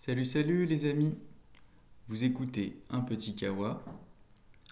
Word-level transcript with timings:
Salut, 0.00 0.24
salut 0.24 0.64
les 0.64 0.88
amis. 0.88 1.18
Vous 2.06 2.22
écoutez 2.22 2.80
Un 2.88 3.00
Petit 3.00 3.34
Kawa. 3.34 3.82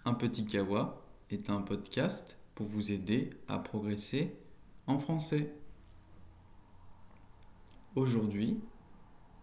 Un 0.04 0.14
Petit 0.14 0.46
Kawa 0.46 1.02
est 1.30 1.50
un 1.50 1.62
podcast 1.62 2.38
pour 2.54 2.68
vous 2.68 2.92
aider 2.92 3.30
à 3.48 3.58
progresser 3.58 4.36
en 4.86 5.00
français. 5.00 5.52
Aujourd'hui, 7.96 8.60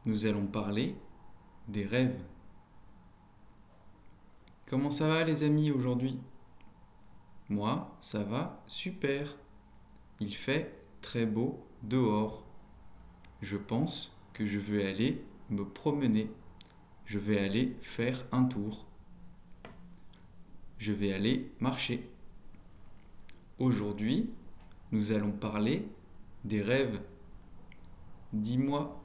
nous 0.05 0.25
allons 0.25 0.47
parler 0.47 0.95
des 1.67 1.83
rêves. 1.83 2.23
Comment 4.67 4.89
ça 4.89 5.09
va 5.09 5.25
les 5.25 5.43
amis 5.43 5.69
aujourd'hui? 5.69 6.17
Moi, 7.49 7.93
ça 7.99 8.23
va 8.23 8.63
super. 8.67 9.37
Il 10.21 10.33
fait 10.33 10.81
très 11.01 11.25
beau 11.25 11.67
dehors. 11.81 12.45
Je 13.41 13.57
pense 13.57 14.15
que 14.31 14.45
je 14.45 14.59
vais 14.59 14.87
aller 14.87 15.25
me 15.49 15.63
promener. 15.63 16.29
Je 17.05 17.19
vais 17.19 17.39
aller 17.39 17.75
faire 17.81 18.25
un 18.31 18.45
tour. 18.45 18.87
Je 20.77 20.93
vais 20.93 21.13
aller 21.13 21.51
marcher. 21.59 22.09
Aujourd'hui, 23.59 24.29
nous 24.91 25.11
allons 25.11 25.31
parler 25.31 25.87
des 26.43 26.61
rêves. 26.61 27.01
Dis-moi, 28.33 29.01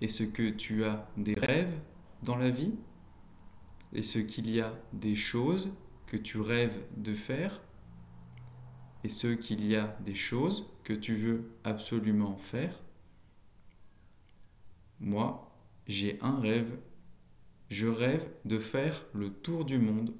est-ce 0.00 0.22
que 0.22 0.50
tu 0.50 0.84
as 0.84 1.08
des 1.16 1.34
rêves 1.34 1.78
dans 2.22 2.36
la 2.36 2.50
vie? 2.50 2.74
Est-ce 3.92 4.18
qu'il 4.18 4.50
y 4.50 4.60
a 4.60 4.72
des 4.92 5.16
choses 5.16 5.72
que 6.06 6.16
tu 6.16 6.40
rêves 6.40 6.78
de 6.96 7.12
faire? 7.12 7.60
Est-ce 9.04 9.28
qu'il 9.28 9.66
y 9.66 9.76
a 9.76 9.96
des 10.04 10.14
choses 10.14 10.70
que 10.84 10.92
tu 10.92 11.16
veux 11.16 11.50
absolument 11.64 12.36
faire? 12.36 12.72
Moi, 15.00 15.50
j'ai 15.86 16.18
un 16.20 16.38
rêve. 16.38 16.78
Je 17.70 17.86
rêve 17.86 18.30
de 18.44 18.58
faire 18.58 19.06
le 19.14 19.32
tour 19.32 19.64
du 19.64 19.78
monde. 19.78 20.14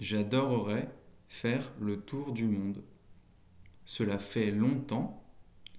J'adorerais 0.00 0.90
faire 1.28 1.72
le 1.80 2.00
tour 2.00 2.32
du 2.32 2.46
monde. 2.46 2.82
Cela 3.84 4.18
fait 4.18 4.50
longtemps 4.50 5.24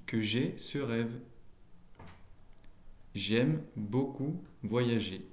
que 0.06 0.22
j'ai 0.22 0.58
ce 0.58 0.78
rêve. 0.78 1.20
J'aime 3.14 3.62
beaucoup 3.76 4.42
voyager. 4.64 5.28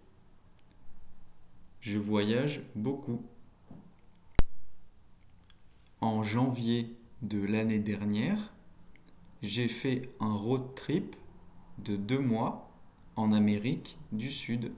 Je 1.81 1.99
voyage 1.99 2.63
beaucoup. 2.75 3.25
En 6.01 6.23
janvier 6.23 6.97
de 7.23 7.45
l'année 7.45 7.79
dernière, 7.79 8.53
j'ai 9.43 9.69
fait 9.69 10.11
un 10.21 10.35
road 10.35 10.75
trip 10.75 11.15
de 11.79 11.97
deux 11.97 12.19
mois 12.19 12.71
en 13.17 13.33
Amérique 13.33 13.99
du 14.13 14.31
Sud. 14.31 14.73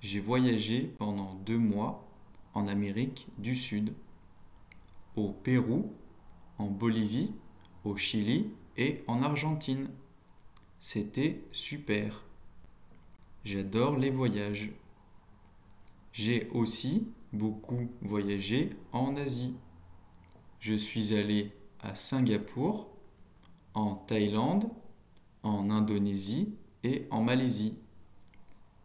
J'ai 0.00 0.20
voyagé 0.20 0.94
pendant 0.98 1.34
deux 1.34 1.58
mois 1.58 2.06
en 2.54 2.66
Amérique 2.66 3.28
du 3.38 3.54
Sud, 3.54 3.94
au 5.16 5.30
Pérou, 5.30 5.92
en 6.58 6.66
Bolivie, 6.66 7.32
au 7.84 7.96
Chili 7.96 8.50
et 8.76 9.02
en 9.06 9.22
Argentine. 9.22 9.88
C'était 10.78 11.42
super. 11.52 12.24
J'adore 13.44 13.96
les 13.96 14.10
voyages. 14.10 14.70
J'ai 16.12 16.48
aussi 16.50 17.08
beaucoup 17.32 17.90
voyagé 18.02 18.76
en 18.92 19.16
Asie. 19.16 19.54
Je 20.58 20.74
suis 20.74 21.14
allé 21.14 21.52
à 21.80 21.94
Singapour, 21.94 22.90
en 23.74 23.94
Thaïlande, 23.94 24.70
en 25.42 25.70
Indonésie 25.70 26.54
et 26.82 27.06
en 27.10 27.22
Malaisie. 27.22 27.76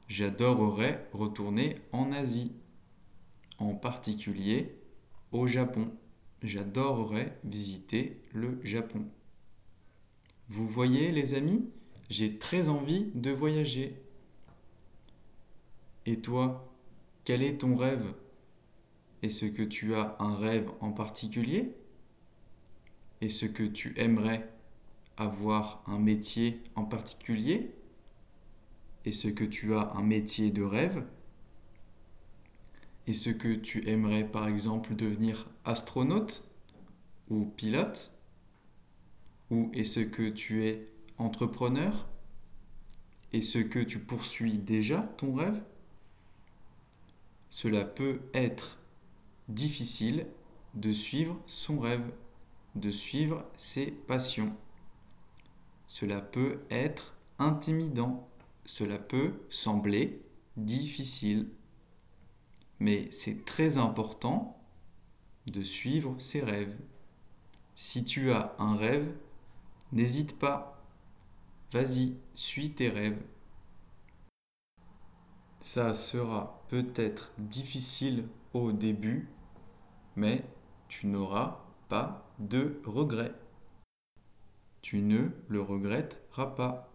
J'adorerais 0.08 1.08
retourner 1.14 1.78
en 1.92 2.12
Asie, 2.12 2.52
en 3.58 3.74
particulier 3.74 4.76
au 5.32 5.48
Japon. 5.48 5.92
J'adorerais 6.44 7.40
visiter 7.44 8.22
le 8.34 8.60
Japon. 8.64 9.06
Vous 10.48 10.68
voyez 10.68 11.12
les 11.12 11.34
amis, 11.34 11.68
j'ai 12.10 12.38
très 12.38 12.70
envie 12.70 13.12
de 13.16 13.32
voyager. 13.32 14.00
Et 16.06 16.22
toi, 16.22 16.72
quel 17.24 17.42
est 17.42 17.62
ton 17.62 17.76
rêve? 17.76 18.14
Est-ce 19.24 19.46
que 19.46 19.64
tu 19.64 19.96
as 19.96 20.16
un 20.20 20.36
rêve 20.36 20.70
en 20.82 20.92
particulier? 20.92 21.74
Est-ce 23.22 23.48
que 23.48 23.64
tu 23.64 23.96
aimerais 23.98 24.55
avoir 25.18 25.84
un 25.88 26.00
métier 26.00 26.62
en 26.76 26.84
particulier 26.86 27.74
Est-ce 29.06 29.30
que 29.30 29.44
tu 29.44 29.76
as 29.76 29.92
un 29.96 30.04
métier 30.04 30.52
de 30.52 30.64
rêve 30.64 31.06
Est-ce 33.08 33.30
que 33.30 33.54
tu 33.54 33.88
aimerais 33.88 34.26
par 34.26 34.48
exemple 34.48 34.96
devenir 34.96 35.50
astronaute 35.64 36.48
ou 37.30 37.46
pilote 37.46 38.18
Ou 39.52 39.72
est-ce 39.74 40.02
que 40.02 40.30
tu 40.30 40.66
es 40.66 40.88
entrepreneur 41.18 42.08
Est-ce 43.34 43.60
que 43.60 43.80
tu 43.80 44.00
poursuis 44.00 44.58
déjà 44.58 45.02
ton 45.18 45.34
rêve 45.34 45.62
Cela 47.50 47.86
peut 47.86 48.20
être 48.34 48.80
difficile 49.48 50.28
de 50.74 50.92
suivre 50.92 51.40
son 51.48 51.80
rêve, 51.80 52.12
de 52.76 52.92
suivre 52.92 53.46
ses 53.56 53.92
passions. 53.92 54.54
Cela 55.88 56.22
peut 56.22 56.62
être 56.70 57.16
intimidant, 57.40 58.30
cela 58.66 58.98
peut 58.98 59.34
sembler 59.50 60.22
difficile. 60.58 61.50
Mais 62.80 63.10
c'est 63.12 63.46
très 63.46 63.78
important 63.78 64.60
de 65.48 65.64
suivre 65.64 66.16
ses 66.20 66.42
rêves. 66.42 66.76
Si 67.76 68.04
tu 68.04 68.32
as 68.32 68.56
un 68.60 68.76
rêve, 68.76 69.14
n'hésite 69.92 70.38
pas. 70.40 70.84
Vas-y, 71.72 72.16
suis 72.34 72.72
tes 72.72 72.90
rêves. 72.90 73.22
Ça 75.60 75.94
sera 75.94 76.64
peut-être 76.70 77.32
difficile 77.38 78.28
au 78.54 78.72
début, 78.72 79.30
mais 80.16 80.46
tu 80.88 81.08
n'auras 81.08 81.66
pas 81.90 82.32
de 82.40 82.82
regrets. 82.86 83.34
Tu 84.86 85.00
ne 85.00 85.30
le 85.48 85.64
regretteras 85.64 86.46
pas. 86.46 86.94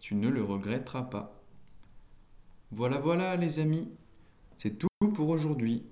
Tu 0.00 0.14
ne 0.14 0.30
le 0.30 0.42
regretteras 0.42 1.02
pas. 1.02 1.42
Voilà, 2.70 2.98
voilà 2.98 3.36
les 3.36 3.58
amis. 3.58 3.90
C'est 4.56 4.78
tout 4.78 4.88
pour 5.12 5.28
aujourd'hui. 5.28 5.84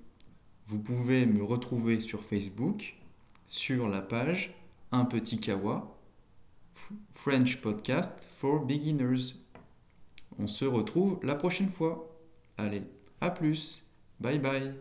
Vous 0.66 0.80
pouvez 0.80 1.26
me 1.26 1.44
retrouver 1.44 2.00
sur 2.00 2.24
Facebook, 2.24 2.96
sur 3.44 3.86
la 3.86 4.00
page 4.00 4.54
Un 4.92 5.04
petit 5.04 5.38
kawa, 5.38 5.94
French 7.12 7.60
Podcast 7.60 8.26
for 8.36 8.64
Beginners. 8.64 9.34
On 10.38 10.46
se 10.46 10.64
retrouve 10.64 11.20
la 11.22 11.34
prochaine 11.34 11.68
fois. 11.68 12.18
Allez, 12.56 12.84
à 13.20 13.30
plus. 13.30 13.84
Bye 14.20 14.38
bye. 14.38 14.74